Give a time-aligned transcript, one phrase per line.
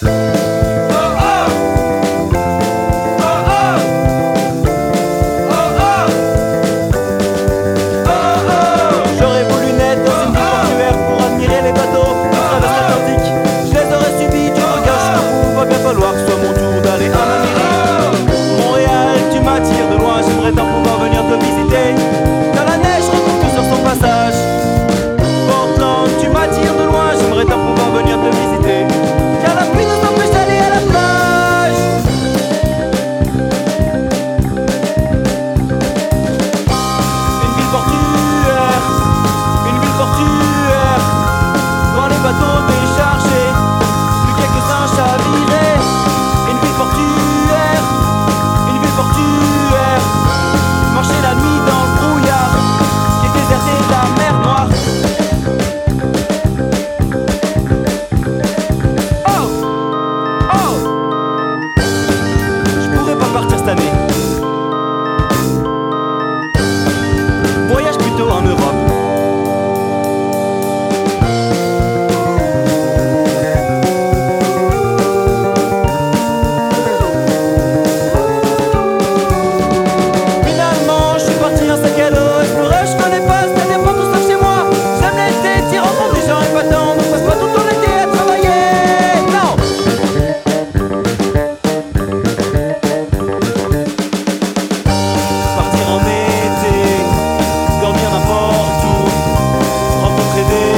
[0.00, 0.37] Bye.
[100.38, 100.77] dedi